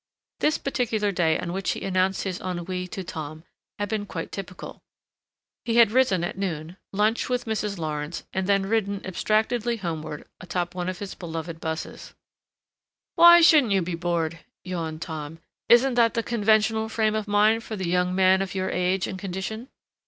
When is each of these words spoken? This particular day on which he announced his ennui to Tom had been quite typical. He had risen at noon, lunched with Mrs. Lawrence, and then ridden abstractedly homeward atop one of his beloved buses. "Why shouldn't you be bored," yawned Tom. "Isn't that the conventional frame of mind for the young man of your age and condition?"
This 0.39 0.57
particular 0.57 1.11
day 1.11 1.37
on 1.37 1.53
which 1.53 1.73
he 1.73 1.83
announced 1.85 2.23
his 2.23 2.39
ennui 2.41 2.87
to 2.87 3.03
Tom 3.03 3.43
had 3.77 3.87
been 3.87 4.07
quite 4.07 4.31
typical. 4.31 4.81
He 5.63 5.75
had 5.75 5.91
risen 5.91 6.23
at 6.23 6.39
noon, 6.39 6.77
lunched 6.91 7.29
with 7.29 7.45
Mrs. 7.45 7.77
Lawrence, 7.77 8.23
and 8.33 8.47
then 8.47 8.65
ridden 8.65 9.05
abstractedly 9.05 9.77
homeward 9.77 10.27
atop 10.39 10.73
one 10.73 10.89
of 10.89 10.97
his 10.97 11.13
beloved 11.13 11.59
buses. 11.59 12.15
"Why 13.13 13.41
shouldn't 13.41 13.73
you 13.73 13.83
be 13.83 13.93
bored," 13.93 14.39
yawned 14.63 15.03
Tom. 15.03 15.37
"Isn't 15.69 15.93
that 15.93 16.15
the 16.15 16.23
conventional 16.23 16.89
frame 16.89 17.13
of 17.13 17.27
mind 17.27 17.63
for 17.63 17.75
the 17.75 17.87
young 17.87 18.15
man 18.15 18.41
of 18.41 18.55
your 18.55 18.71
age 18.71 19.05
and 19.05 19.19
condition?" 19.19 19.69